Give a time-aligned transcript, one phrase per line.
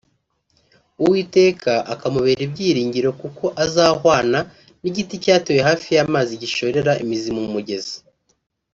[1.03, 4.39] uwiteka akamubera ibyiringiro kuko azahwana
[4.81, 7.97] n'igiti cyatewe hafi y'amazi gishorera imizi mu mugezi